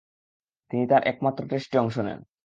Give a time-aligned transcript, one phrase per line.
[0.71, 2.19] তিনি তার একমাত্র টেস্টে অংশ নেন।